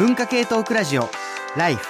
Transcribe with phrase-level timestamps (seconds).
[0.00, 1.10] 文化系トークラジオ
[1.58, 1.86] ライフ。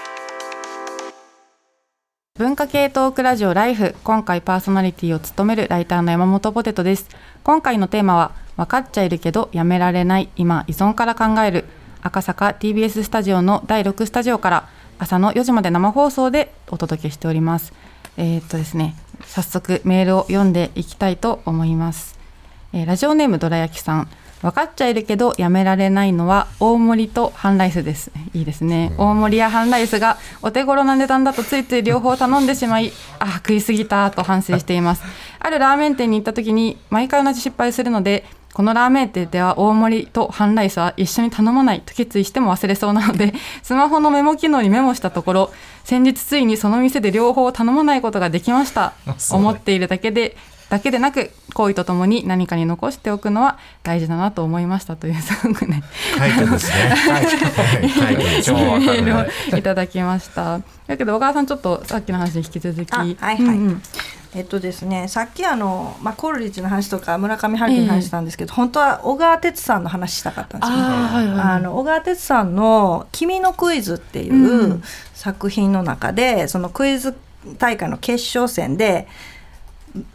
[2.37, 7.09] 文化系トークラジオライフ今回パーソナリティを務めるライターの山本ポテトです。
[7.45, 11.67] 今回のテーマは分かっちゃいるけどやめられない今依存から考える
[12.03, 14.69] 赤坂 TBS スタジオの第6スタジオから
[14.99, 17.73] 朝の4時まで生放送でお届けしております。
[18.17, 22.19] えーっとですね早速メールを読んでいきたいと思います、
[22.73, 24.09] えーラジオネームどら焼きさん。
[24.43, 35.03] 分かっちゃいるけどやめられないのは大盛りと半ライスですいいですね、大盛りや半ライスがお手頃な値段だとついつい両方頼んでしまいあ食いすぎたと反省しています。
[35.39, 45.51] あるラーメン店に行った時に毎回同じ失敗するのでこのラーメン店では大盛りと半ライスは一緒に頼まないと決意しても忘れそうなので スマホのメモ機能にメモしたところ
[45.85, 48.93] 先日ついにその店で両方頼まないことができました。
[49.33, 50.37] 思っているだけで
[50.71, 55.83] だけでなく行為とともに何かに残しておくのは大事だなと思いましたというすごくね
[56.17, 56.95] タイトルですね。
[57.99, 59.13] タイトル超わかメるね。
[59.13, 60.61] ールをいただきました。
[60.87, 63.83] だけど小川さんちょっとさっきの話に引き続き、あはいはいうんうん
[64.33, 70.79] えっとですね、さっきあの、まあ、コールリッチの話とか村上春樹の話したんですけど、本当は小川哲さんの話したかったんですよ。
[70.79, 74.83] あーはいはいあの小川哲さんの「君のクイズ」っていううん
[75.15, 77.17] 作品の中で、そのクイズ
[77.59, 79.09] 大会の決勝戦で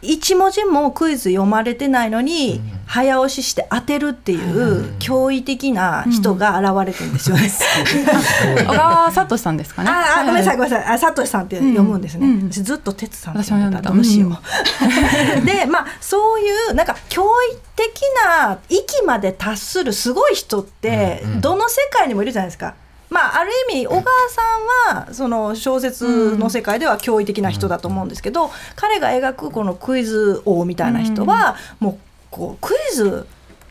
[0.02, 7.50] 一文字もクイズ読まれてないのに、早押しして当てるっていう驚異的な人が現れてるんですよね。
[8.66, 9.90] 小川聡さんですかね。
[9.90, 10.94] ああごめんなさいごはめんなさい。
[10.94, 13.92] あサトシさんって読むんですね、ずっと哲さんって私も読んでた。
[13.92, 14.30] どうしよう、
[15.44, 22.74] でまあそういうなんか驚異的な域まで達するすごい人って、どの世界にもいるじゃないですか。
[23.08, 31.98] まあ、ある意味小川さんはその小説の世界では驚異的な人だと思うんですけど、彼が描くこのクイズ王みたいな人は、もう
[32.30, 33.26] こうクイズ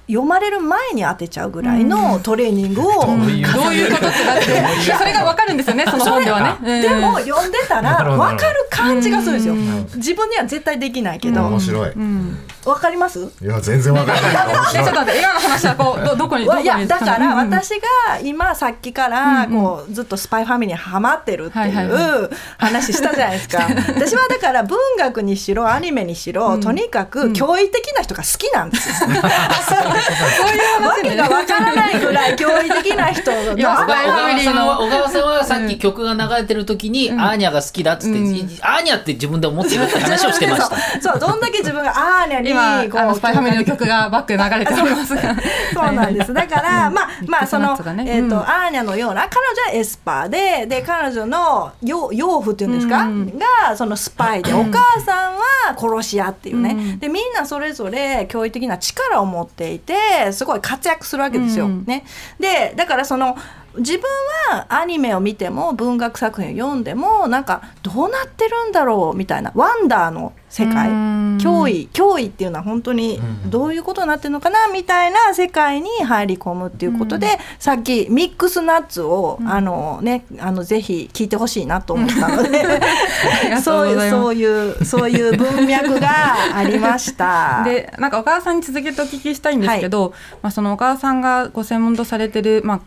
[0.07, 6.81] 読まれる前に当てちゃうぐらいのトレーニングをどういうことってなって、それがわかるんですよね、その本ではね。
[6.81, 7.23] でもうん。
[7.23, 9.53] 読んでたら分かる感じがするんですよ。
[9.53, 9.88] うん。
[9.96, 11.90] 自分には絶対できないけど、面白い。
[11.91, 12.38] うん。
[12.63, 13.19] 分かります？
[13.41, 14.34] いや全然わからない。
[14.73, 14.94] ちょっと。
[14.96, 16.63] 待って、今の話はこうど どこにどこに？
[16.63, 23.68] いやだから私が今さっきからこうずっとスパイファミリーにハマってるってはいう話したじゃないですか。
[23.96, 29.09] 私はだから文学にしろアニメにしろとにかく驚異的な人が好きなんですよ。
[29.09, 33.57] わけがわからないぐらい驚異的な人の。
[33.57, 38.25] 今小川スパイファミリーのさんは小川さんはさっき曲が流れてる時に、アーニャが好きだっつって、うん。
[38.62, 40.75] アーニャって自分で思ってるって話をしてました。
[41.02, 45.22] そうそうどんだけ自分がアーニャに今あのスパイファミリーの曲がバックで流れておりますが、
[45.74, 46.34] そうなんです。
[46.34, 55.41] だから、まあ、まあ、その、ねえっ、と、うんアーニャのような、彼女はエスパーで、で、彼女の養養父っていうんですか、うんが、そのスパイで、お母さんは
[55.78, 61.66] 殺し屋っていうね、うんで、みんなそれぞれ驚異的な力を持っていて、すごい活躍するわけですよ。
[61.66, 62.06] うんね。
[62.40, 63.38] で、だから、その。
[63.78, 64.03] 自分
[64.52, 71.38] はアニメを見ても文学作品を読んでもなんかどうなってるんだろうみたいなワンダーの世界うん。
[71.38, 77.28] 脅威脅威っていうのは本当にどういうことになってるのかなみたいな世界に入り込むっていうことで、
[77.59, 82.81] さっきミックスナッツを、あのねあのぜひ聞いてほしいなと思ったので
[83.62, 84.09] そういます。
[84.09, 87.64] そういうそういう文脈がありました。
[87.66, 92.81] でなんか小川さんに続けてお聞きしたいんですけど、まあ、その小川さんがご専門とされてる、まあ、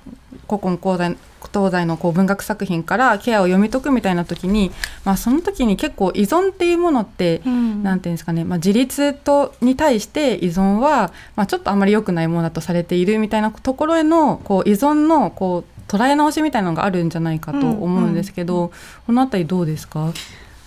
[0.49, 1.17] 古今東西
[1.53, 4.73] 東西のこう文学作品からケアを読み解くみたいな時に、
[5.05, 7.83] まあ、その時に結構依存っていうものって、ん。
[7.85, 18.73] なんていうんですかね、まあ、自立とに対して依存は、まあ、ちょっとあまり良くないものだとされているみたいなところへのこう依存のこう捉え直しみたいなのがあるんじゃないかと思うんですけど、
[19.07, 20.13] このあたりどうですか？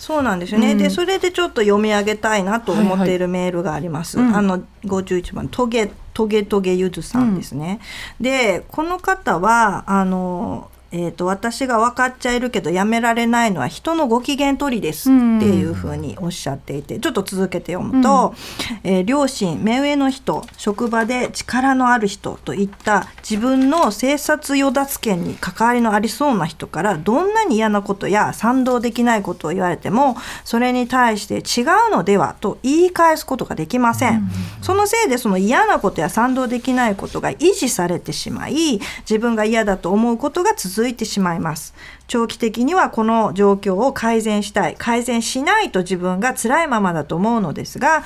[0.02, 4.18] そうなんですよね、うんでそれでちょっと読み上げたいなと思っているメールがあります。
[4.18, 7.80] はいはいあの51番トゲトゲトゲゆずさんですね。
[8.20, 18.34] でこの方はあのえー、と私が分かっちゃいるけどやめられないのは人のご機嫌取りですっていうふうにおっしゃっていてちょっと続けて読むと、
[18.84, 30.16] えー両親目上の人職場で力のある人といった自分の生殺与奪権に関わりのありそうな人からどんなに嫌なことや賛同できないことを言われても
[30.46, 34.30] それに対して違うのではと言い返すことができません。
[34.62, 41.76] そのせいでその嫌なことや賛同できないことが維持されてしまい自分が嫌だと思うことが続続いてしまいます。
[42.12, 48.04] 長期的にはこの状況を改善したい改善しないと自分が辛いままだと思うのですが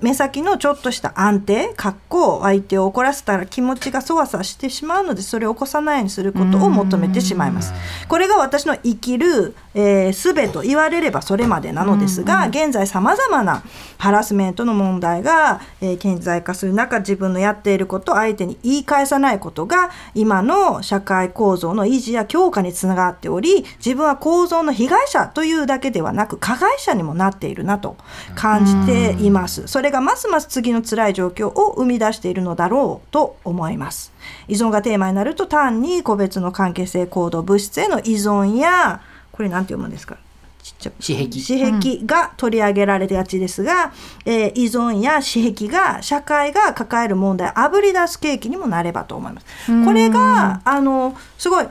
[0.00, 7.72] 目先のちょっとした安定格好相手を怒らせたら気持ちがそわそわしてしまうのでそれを起こさないようにすることを求めてしまいます。
[8.08, 13.62] これが私の生きる、えー、術と言われればそれまでなのですが、現在さまざまな
[13.98, 27.96] ハラスメントの問題が、えー顕在化する中自分のやっていることを相手に言い返さないことが今の社会構造の維持や強化につながっており自分は構造の被害者というだけではなく加害者にもなっているなと
[28.34, 29.68] 感じています。
[29.68, 34.12] それがますます次の辛い状況を生み出しているのだろうと思います。
[34.48, 39.00] 依存がテーマになると単に個別の関係性行動物質への依存や
[39.30, 40.16] これなんて読むんですか？
[40.62, 43.92] ちっちゃく私癖私癖が取り上げられがちですが、
[44.24, 49.46] えー依存や私癖が社会が抱える問題をあぶり出す契機にもなればと思います。
[49.84, 51.66] これがあのすごい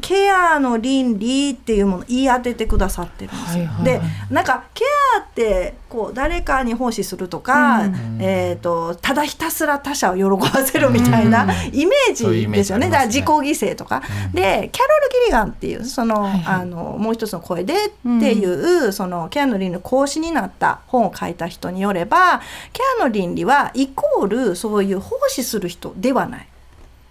[0.00, 3.66] ケアの倫理っていうものを言い当ててくださってるんですよ。
[3.66, 3.84] はいはい。
[3.84, 4.00] で
[4.30, 4.84] なんかケ
[5.16, 7.84] アってこう誰かに奉仕するとか、
[8.20, 12.88] えー、とただひたすら他者を喜ばせるみたいなイメージジですよね。
[12.88, 14.02] だから自己犠牲とか、
[14.32, 16.42] でキャロル・ギリガンっていうその,、はいはい。
[16.62, 22.40] あのもう一つの声でっていう、そのケアの倫理の講師になった本を書いた人によれば
[22.72, 26.46] ケアの倫理はイコールそういう奉仕する人ではない。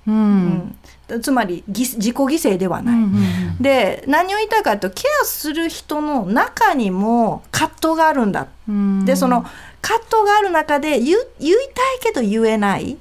[0.10, 0.16] うん。
[0.16, 2.96] うんつまりぎ自己犠牲ではない。
[2.96, 8.48] うんで何を言いたいかというとケアする人の中にも葛藤があるんだ。
[8.68, 9.06] うん。
[9.06, 9.44] でその
[9.82, 12.98] 葛藤がある中で言いたいけど言えない。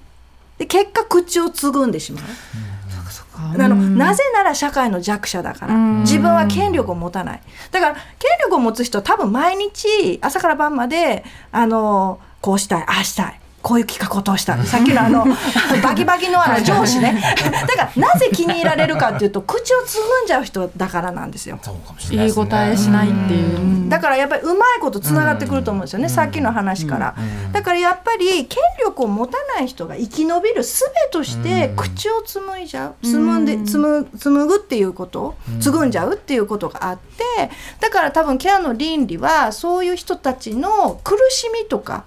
[0.57, 2.25] で結果口をつぐんでしまう。
[3.41, 5.75] あのなぜなら社会の弱者だから。
[5.75, 6.01] うん。
[6.01, 7.43] 自分は権力を持たない。
[7.71, 8.03] だから権
[8.43, 14.57] 力を持つ人は多分毎日朝から晩まであのこうしたいああしたいこういう企画を通した。
[14.57, 15.27] いさっきのあの
[15.85, 17.23] バキバキのあの上司ね。
[17.67, 21.61] だからなぜ気に入られるかっていうと口をつぐんじゃう人だからなんですよ。
[22.11, 23.91] 言い答えしないっていう。
[23.91, 27.15] だからやっぱりうまいことつながってくると思うんですよね、さっきの話から、
[27.53, 32.95] だからやっぱり権力を持たない人が生き延びる術として口を紡いじゃう。
[33.03, 35.37] 紡んで紡紡ぐっていうこと。
[35.61, 35.91] 紡ん。
[35.91, 37.51] じゃうっていうことがあって
[37.81, 42.05] だから多分ケアの倫理はそういう人たちの苦しみとか、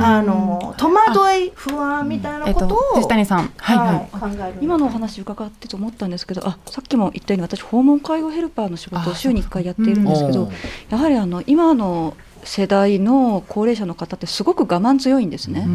[0.00, 4.36] あの戸惑い不安みたいなことを、と藤谷さん、はいはい。
[4.36, 10.52] 考える今のお話伺ってて思ったんですけどあさっきも言ったように私訪問介護ヘルパーの仕事を週に1回やっているんですけどうん。
[10.90, 15.66] やはりあの今の世代の高齢者の方ってすごく我慢強いんですね。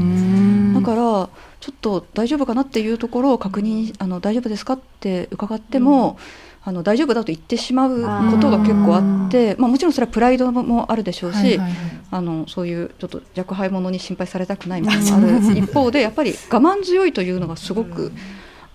[0.73, 6.17] だからちょっと大丈夫かなっていうところを確認あの大丈夫ですかって伺っても、
[6.67, 11.71] あの大丈夫だと言ってしまうことが結構あってまあ、もちろんそれはプライドもあるでしょうし、はいはいはい。
[12.11, 15.45] あのそういうちょっと若輩者に心配されたくないみたいなのがある。
[15.57, 18.11] 一方でやっぱり我慢強いというのがすごく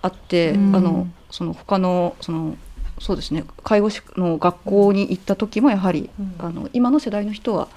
[0.00, 0.74] あって、うん。
[0.74, 2.56] あのその他のその
[2.98, 7.68] そうですね介護士の学校に行った時もやはり、あの今の世代の人は、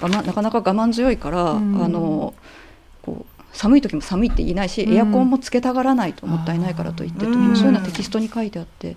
[0.00, 1.80] 我慢なかなか我慢強いから、うん。
[1.80, 2.34] あの
[3.02, 4.92] こう寒い時も寒いって言いないし、うん。
[4.92, 8.96] エアコンもつけたがらないともったいないからと言ってとそういうようなテキストに書いてあって。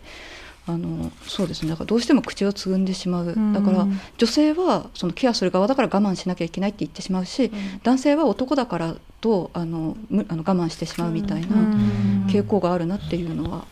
[0.65, 1.69] あのそうですね。
[1.69, 3.53] だからどうしても口をつぐんでしまう、ん。
[3.53, 3.85] だから
[4.17, 7.51] 女性はそのケアする側だから我慢しなきゃいけないって言ってしまうし、
[7.83, 11.47] 男性は男だからとあのむあの我慢してしまうみたいな
[12.27, 13.65] 傾向があるなっていうのは、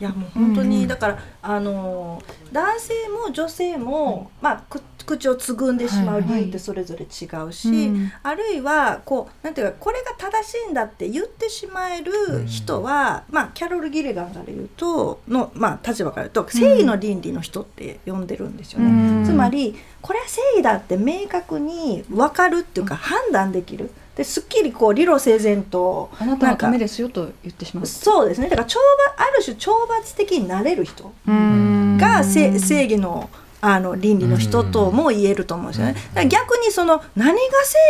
[0.00, 2.22] いやもう本当にだから、あの
[2.52, 8.12] 男性も女性も、まあく口をつぐんでしまう理由ってそれぞれ違うし、うん。
[8.22, 12.12] あるいはこうなんていうかこれが正しいんだって言ってしまえる
[12.46, 18.86] 人は、まあキャロル・ギレガンから言うとのまあ立場から言うと正義の倫理の人って呼んでるんですよね。
[18.86, 19.24] うん。
[19.24, 23.90] つまりこれは正義だって明確に分かるっていうか判断できる。
[24.16, 27.86] ですっきりこう理路整然とあなたのためでですよと言ってしまう。
[27.86, 28.78] そうですねだから懲罰
[29.18, 33.28] ある種懲罰的になれる人うんがせ正義の
[33.60, 36.28] あの倫理の人とも言えると思うんですよね。
[36.28, 37.40] 逆にその何が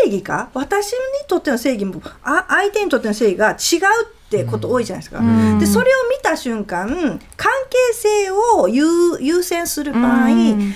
[0.04, 5.20] 正義か私にとっての正義もあ相手にとっての正義が違うってこと多いじゃないですか。
[5.20, 6.88] んでそれを見た瞬間
[7.36, 8.84] 関係性を優
[9.20, 10.74] 優先する場合、うん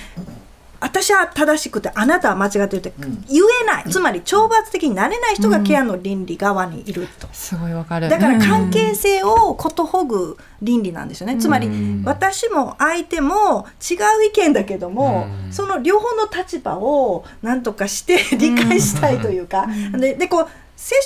[0.79, 7.27] 私は正しくてあなたは間違ってるって言えない、つまり懲罰的になれない人がケアの倫理側にいると。
[7.31, 8.09] すごいわかる。
[8.09, 11.37] だから関係性をことほぐ倫理なんですよね。
[11.37, 11.69] つまり
[12.05, 20.49] 私も相手も違う意見だけども、その両方の立場を何とかして理解したいというか、ででこう折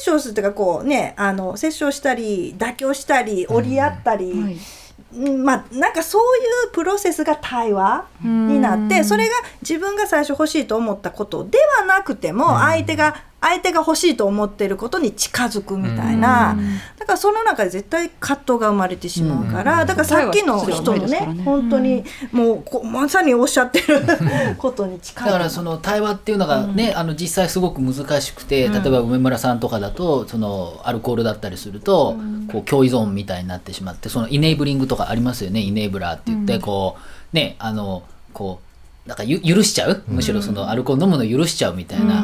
[0.04, 4.26] 衝するというかこうねあの折衝したり妥協したり折り合ったり。
[4.26, 4.36] はい。
[4.36, 4.60] うん
[5.14, 16.56] まあ、なんかそういうプロセスが対話になってそれが自分が最初欲しいと思ったことではなくても相手が相手が欲しいと思ってることに近づくみたいな。
[16.98, 24.02] だからその中で絶対葛藤が生まれてしまうからだからさっきの人のね本当にもうこうまさにおっしゃってる
[24.58, 32.16] ことに近いだからその対話っていうのがね、あの実際すごく難しくて、例えば梅村さんとかだとそのアルコールだったりすると、
[32.50, 36.96] こう共依存みたいになってしまってそのイネーブリングとかありますよねイネーブラーって言って、こ
[37.34, 38.62] うねあのこ
[39.06, 40.04] うなんかゆ許しちゃう？
[40.08, 42.24] むしろそのアルコール飲むの許しちゃうみたいな、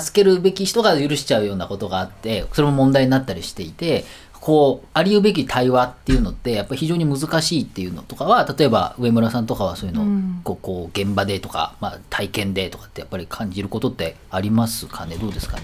[0.00, 4.04] 助けるべき人が許しちゃうようなことがあってそれも問題になったりしていて
[4.40, 10.06] こうありうべき対話っていうのってやっぱり非常に難しいっていうのとかは例えば上村さんとかはそういうのを
[10.42, 15.16] こうこう現場でとか、まあ、体験でとかってやっぱり感じることってありますかね？
[15.16, 15.62] どうですかね？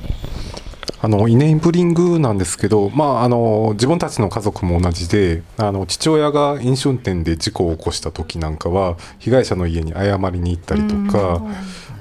[1.02, 11.42] あのイネーブリングなんですけど、まあ、あの自分たちの家族も同じであの父親が飲酒運転で事故を起こした時なんかは被害者の家に謝りに行ったりとか。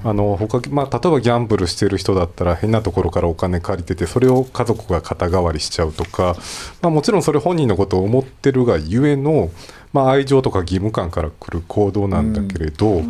[0.02, 6.36] あの他まあ、例えばギャンブルしてる人だったら変なところからお金借りててそれを家族が肩代わりしちゃうとか、
[6.80, 9.50] まあ、もちろんそれ本人のことを思ってるがゆえの、
[9.92, 13.02] まあ、愛情とか義務感から来る行動なんだけれど、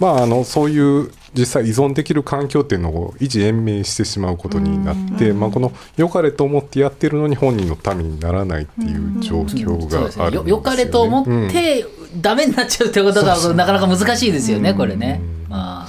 [0.00, 10.36] まあ、あのそういう実際依存できる環境っていうのを維持延命してしまうことになって、まあ、この良かれと思ってやってるのに本人のためにならないっていう状況があるんですよ、ね。
[10.36, 11.86] よよかれと思って、
[12.20, 15.20] ダメになっちゃうってことがなかなか難しいですよね、これね。
[15.50, 15.88] あ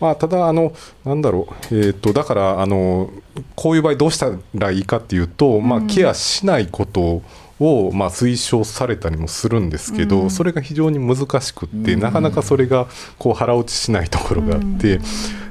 [0.00, 0.72] まあ、ただあの、
[1.04, 3.10] なんだろう、えー、とだからあの、
[3.54, 7.22] こういう場合、どうしたらいいかっていうと、まあ、ケアしないこと
[7.60, 12.86] を、まあ、推奨されたりもするんですけど、それが非常に難しくって、なかなかそれが
[13.18, 15.00] こう腹落ちしないところがあって、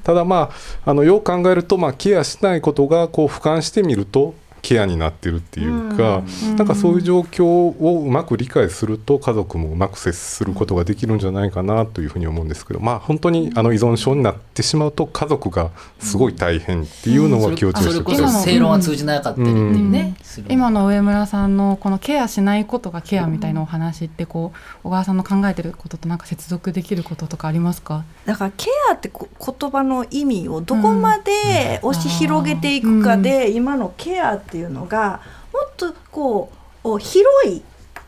[0.04, 0.52] ただ、ま
[0.84, 6.24] あ、あのよう考えると、まあ、ケアしないことがこう俯瞰してみると、ケアになってるっていうか、
[6.58, 18.44] なんかそういう状況をうまく理解すると家族もうまく接することができるんじゃないかなというふうに思うんですけど、まあ本当にあの依存症になってしまうと家族がすごい大変っていうのは気をつけてください。
[18.44, 20.16] 正論は通じなかったりっていうね。
[20.22, 24.52] する今の上村さんのこのケアしないことがケアみたいなお話ってこ
[24.84, 28.04] う小川さんの考えてることとなんか接続できることとかありますか？
[28.26, 35.22] だからケアってこ言葉の意味をどこまで押し広げていくかで、今のケアっていうのが
[35.54, 36.52] もっとこ
[36.84, 37.62] う広い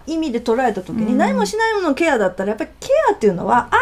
[0.08, 3.82] 意味で捉えた時に、何もしないもののケアだったらやっぱりケアっていうのは相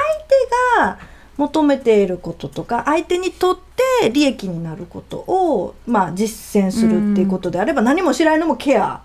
[0.89, 0.99] 手が
[1.37, 3.57] 求めていることとか相手にとっ
[4.01, 9.01] て利益になることを、まあ、実践するっていうことであれば、何もしないのもケア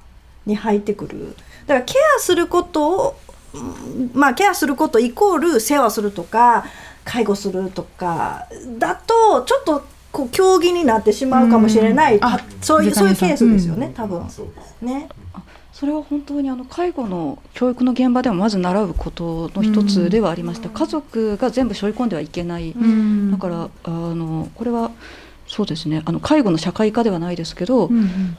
[0.47, 1.37] に入ってくる。
[1.67, 3.17] だからケアすることを
[4.15, 6.65] まあ、ケアすることイコール世話するとか
[7.05, 8.49] 介護するとか
[8.79, 12.21] だとちょっとこう競技になってしまうかもしれない、
[12.61, 13.93] そういうそういうケースですよね、うん。
[13.95, 14.23] 多分。
[14.81, 15.09] ね。
[15.73, 22.73] それは本当にあの介護の教育の現場でもまず習うことの一つではありました、家族が全部背負い込んではいけない、
[23.33, 24.93] だからあのこれは
[25.49, 26.03] そうですね。
[26.05, 27.91] あの介護の社会化ではないですけど、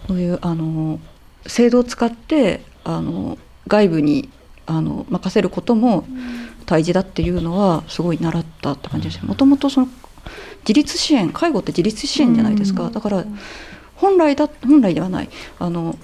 [0.08, 1.02] そういうあの
[1.46, 4.30] 制度を使ってあの外部に
[4.66, 6.06] あの任せることも
[6.66, 9.90] 大事だっていうのはすごい習ったって感じですもともとその
[10.68, 13.26] 自立支援介護って自立支援じゃないですか、だから
[13.96, 15.30] 本来だ本来ではない。
[15.60, 15.98] あの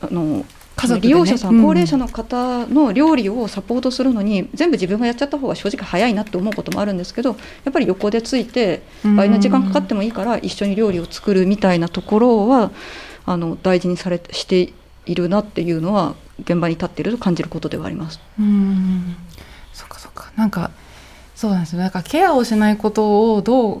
[0.00, 0.44] あの
[0.76, 1.12] 家族でね。
[1.14, 1.62] 利用者さん、うん。
[1.62, 7.36] 高齢者の方の料理をサポートするのに全部自分がやっちゃった方が正直早いなって思うこともあるんですけどや
[7.70, 9.16] っぱり横でついてうん。
[9.16, 12.70] 倍の時間かかってもいいから一緒に料理を作るみたいなところは
[13.26, 14.72] あの大事にされてして
[15.06, 18.20] いるなっていうのは現場に立っていると感じることではあります。
[18.38, 19.16] うん。
[19.74, 20.32] そっかそっか。
[20.36, 20.70] なんか
[21.40, 21.78] そうなんですよ。
[21.78, 23.80] なんかケアをしないことをどう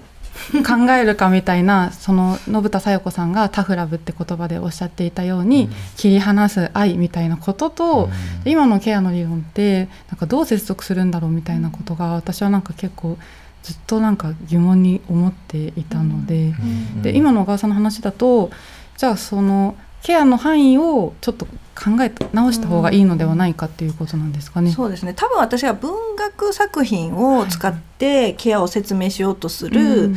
[0.64, 8.08] 考えるかみたいな その信田紗代子さんがタフラブって言葉でおっしゃっていたように、切り離す愛みたいなことと、
[8.46, 13.18] 今のケアの理論ってなんかどう接続するんだろうみたいなことが私はなんか結構
[13.62, 16.54] ずっとなんか疑問に思っていたので,、
[17.02, 18.50] で今の小川さんの話だと
[18.96, 21.46] じゃあそのケアの範囲をちょっと
[21.82, 24.70] 考え直した方がいいのではないかっていうことなんですかね。
[24.70, 25.14] そうですね。
[25.14, 30.14] 多分私は文学作品を使ってケアを説明しようとする、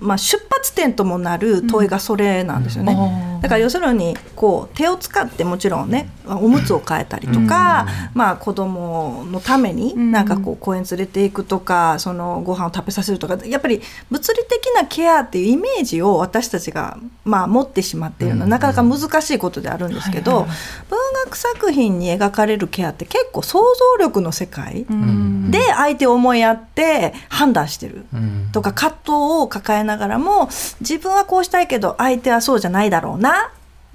[0.00, 2.94] まあ、出発点ともなる問いがそれなんですよね。
[2.96, 13.80] あだから要するにこう手を使ってもちろんねおむつを変えたりとか、まあ、子供のためになんかこう公園連れていくとかそのご飯を食べさせるとかやっぱり
[14.10, 20.46] 物理的なケアっていうイメージを私たちがまあ持ってしまっているのはなかなか難しいことであるんですけど、
[20.88, 23.60] 文学作品に描かれるケアって結構想
[23.98, 24.86] 像力の世界
[25.50, 28.04] で相手を思いやって判断してる
[28.52, 30.48] とか葛藤を抱えながらも
[30.80, 33.29] 自分はこうしたいけど相手はそうじゃないだろうな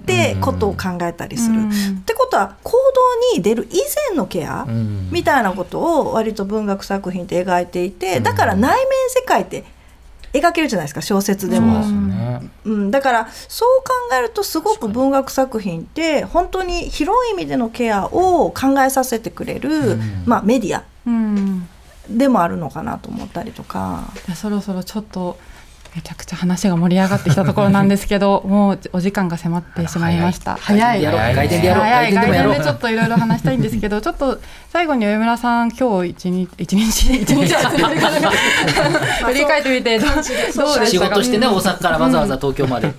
[0.02, 1.60] ってことを考えたりする。
[1.60, 3.76] ってことは行動に出る以
[4.08, 4.66] 前のケア
[5.10, 9.64] みたいなことを割と文学作品って描いていてだから内面世界って
[10.32, 11.82] 描けるじゃないですか小説でも、
[12.64, 20.84] うん、だからそう考えるとすごく文学作品って本当に広い意味でのケアを考えさせてくれる、まあ、メディア
[22.10, 24.12] でもあるのかなと思ったりとか。
[24.34, 25.38] そろそろちょっと
[25.96, 30.56] めちゃくちゃ話が盛り上がってきたところなんですけど もうお時間が迫ってしまいました。
[30.60, 31.02] 早い。
[31.02, 32.12] 外伝でやろう早い。
[32.12, 32.96] 外伝でちょっとい。
[32.96, 34.38] ろいろ話したいんですけどちょっと
[34.70, 37.44] 最後に上村さん今日一日一日一日振
[39.34, 42.92] り返ってみてどうどうでしたか仕事してね大阪からわざわざ東京まで、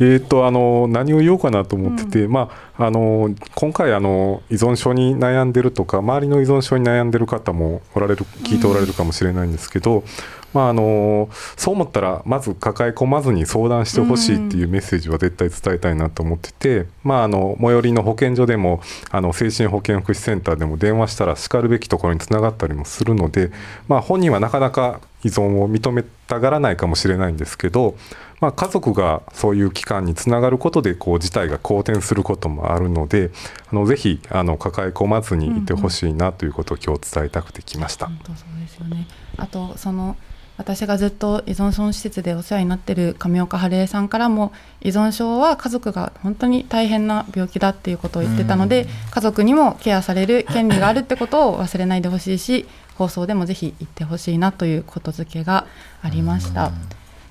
[0.00, 10.04] えー、とあの何を言おうかなと思ってて、まあ、あの今回あの依存症に悩んでるとか周りの依存症に悩んでる方もおられる聞いておられるかもしれないんですけど、
[10.52, 18.80] まあ、あのそう思ったらまず抱え込まずに相談してほしいっていうメッセージは絶対伝えたいなと思ってて、まあ、あの最寄りの保健所でも
[19.10, 23.50] あの精神保健福祉センターでも電話したらしかるべきところにつながったりもするので、
[23.88, 27.96] まあ、本人はなかなか依存を認めたがらないかもしれないんですけど、
[28.40, 33.30] まあ、家族がそういう機関につながることでこう事態が好転することもあるので
[33.70, 38.06] あのぜひあの抱え込まずにいてほしいなということを今日伝えたくてきました。
[38.06, 39.06] 本当そうですよね
[39.36, 40.16] あとその
[40.56, 52.66] 私がずっと依存症施設でお世話になってる上岡晴恵さんからも依存症は家族が本当に大変な病気だっていうことを言ってたので家族にもケアされる権利があるってことを忘れないでほしいし
[52.96, 55.66] 放送でもぜひ言ってほしいなということづけが
[56.02, 56.72] ありました。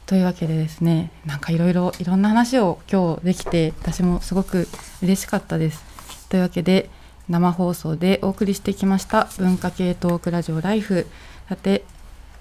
[0.08, 4.68] というわけでですねなんかいろいろいろんな話を今日できて私もすごく
[5.02, 5.86] 嬉しかったです。
[6.28, 6.90] というわけで
[7.30, 11.08] 生放送でお送りしてきました文化系トークラジオライフ
[11.48, 11.86] さて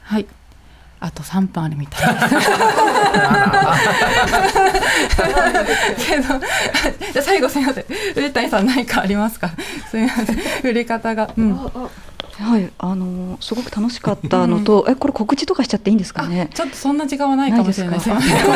[0.02, 0.26] はい
[1.00, 2.26] あと3分あるみたいです。
[6.10, 7.84] けど、じゃあ最後すみません。
[8.14, 9.50] 上谷さん何かありますか？
[9.90, 10.36] すみません。
[10.36, 11.32] 振り方が。
[11.36, 11.58] うん。
[12.40, 16.48] はい、あのすごく楽しかったのと、えこれ告知とかしちゃっていいんですかね？
[16.54, 18.00] ちょっとそんな時間はないかもしれない。
[18.00, 18.32] すみません。
[18.32, 18.50] さっ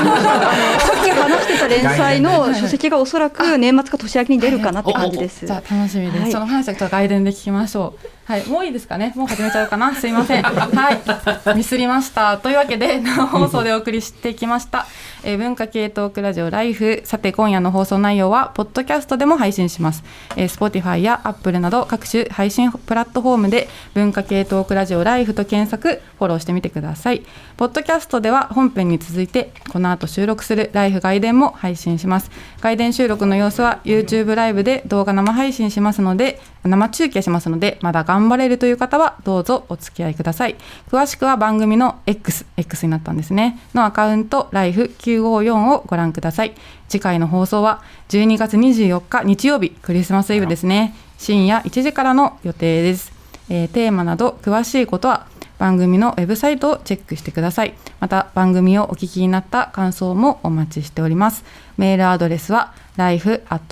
[1.05, 5.47] き話してた連載の書籍がおそらく年末か年明けに出るかなって感じです。
[5.47, 6.31] じゃあ楽しみです。
[6.31, 8.09] その話はちょっと外伝で聞きましょう。
[8.25, 9.13] はい、もういいですかね？
[9.17, 9.95] もう始めちゃうかな？
[9.95, 10.43] すいません。
[10.43, 12.39] はい、ミスりました。
[12.39, 14.87] というわけで生放送でお送りしてきました。
[15.25, 17.03] えー、文化系トークラジオライフ。
[17.05, 20.03] さて今夜の放送内容はポッドキャストでも配信します。
[20.37, 27.27] えー、Spotify や Apple など各種配信プラットフォームで文化系トークラジオライフと検索フォローしてみてください。
[27.59, 32.31] ポッドキャストでは本編に続いてこの後収録するライフ外伝も配信します。
[32.63, 40.57] 外伝収録の様子は YouTube ライブで動画生配信しますので生中継しますのでまだ頑張れるという方はどうぞお付き合いください。
[40.91, 43.59] 詳しくは番組の X, X になったんですね。
[43.75, 46.55] のアカウント life954 をご覧ください。
[46.89, 50.95] 次回の放送は12月24日日曜日クリスマスイブですね。
[51.19, 53.13] 深夜1時からの予定です、
[53.49, 55.27] えー、テーマなど詳しいことは
[55.59, 57.75] 番組のウェブサイトをチェックしてください。
[58.01, 61.45] また番組をお聞きになった感想もお待ちしております。
[61.77, 63.65] メールアドレスは life.tbs.co.jp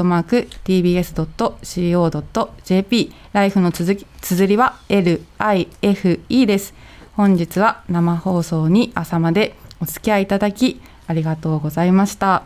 [3.32, 6.74] ライフの続き綴りは LIFE です。
[7.14, 12.44] 本日は生放送に朝までお付き合いいただきありがとうございました。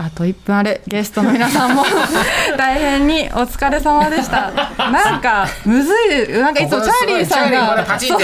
[0.00, 1.82] あと1分あるゲストの皆さんも
[2.56, 4.52] 大変にお疲れ様でした。
[4.92, 5.92] なんかむず
[6.28, 6.38] い。
[6.38, 8.18] なんかいつもチャーリーさんがパチンっ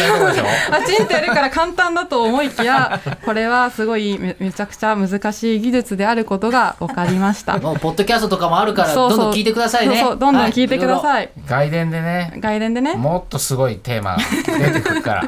[1.08, 7.58] てやるから簡単だと思いきやこれはすごいめめちゃくちゃ難しい技術であることが分かりました。
[7.58, 9.18] もうポッドキャストとかもあるからそうそう。
[9.18, 9.96] どんどん聞いてくださいね。
[9.96, 10.18] そうそう。
[10.18, 12.34] どんどん聞いてください、外伝でね。
[12.38, 12.94] 外伝でね。
[12.94, 15.24] もっとすごいテーマ 出てくるから。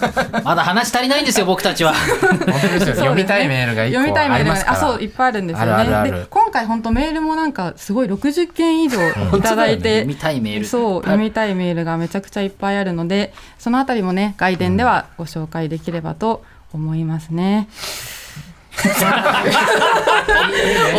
[0.44, 1.92] まだ話足りないんですよ僕たちは。
[1.92, 2.94] 本当ですよ。
[2.96, 4.54] 読みたいメールが一読みたい個あメールがね。
[4.54, 5.66] ありますからそういっぱいあるんですよ。
[5.66, 6.20] ねあるあるある。
[6.22, 8.98] で今回本当メールもなんかすごい60件以上
[9.36, 10.64] いただいて、読みたいメール。
[10.66, 17.68] そう読みたいメールがめちゃくちゃいっぱいあるのでそのあたりもね外伝ではご紹介できればと 思いますね、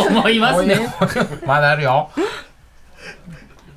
[0.08, 0.78] 思いますね。
[1.46, 2.10] まだあるよ。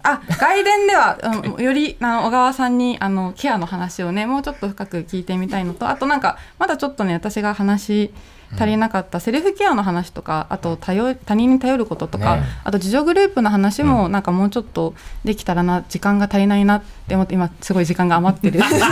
[0.05, 8.13] あ外伝ではあのよりあの小川さんにあのケアの話をねもうちょっと深く聞いてみたいのとあとなんかまだちょっとね私が話
[8.55, 12.43] 足りなかったセルフケアの話とかあと頼他人に頼ることとか、ね。
[12.63, 18.59] あと自助グループの話もなんかもうちょっとできたらな時間が足りないなって思って今すごい時間が余ってる。
[18.59, 18.83] 状態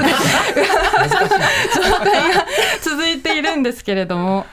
[2.34, 2.45] が
[2.82, 4.38] 続いているんですけれども。
[4.38, 4.45] は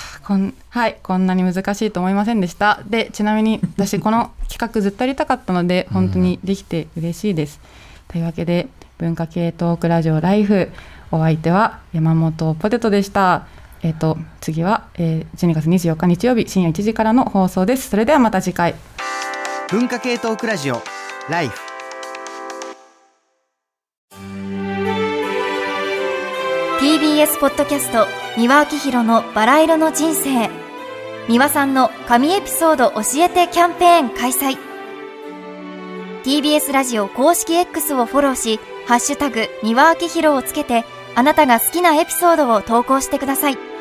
[0.00, 2.80] あこんはいこんなに難しいと思いませんでした。
[2.86, 7.60] でちなみに私この企画ずっとやりたかったので本当にできて嬉しいです、
[8.08, 10.70] というわけで文化系トークラジオライフ
[11.12, 13.46] お相手は山本ポテトでした
[13.84, 17.90] えっ、と次は、えー12月24日日曜日深夜1時からの放送です。
[17.90, 18.74] それではまた次回。
[19.70, 20.82] 文化系トークラジオ
[21.28, 21.58] ライフ
[26.80, 30.48] TBS ポッドキャスト三輪明宏のバラ色の人生。
[31.28, 34.56] 三輪さんの神エピソード教えてキャンペーン開催。
[36.24, 43.73] TBS ラジオ公式 X をフォローし「ハッシュタグ三輪明宏」をつけてあなたが好きなエピソードを投稿してください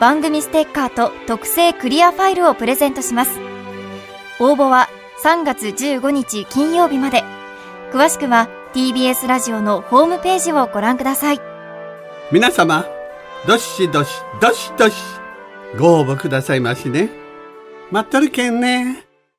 [0.00, 3.38] 番組ステッカーと特製クリアファイルをプレゼントします。
[4.38, 4.88] 応募は
[5.24, 7.24] 3月15日金曜日まで。
[7.92, 11.40] 詳しくは TBS ラジオのホームページをご覧ください。
[12.30, 12.84] 皆様
[13.46, 14.94] どしどしどしどし
[15.78, 17.08] ご応募くださいましね。
[17.90, 19.05] 待っとるけんね。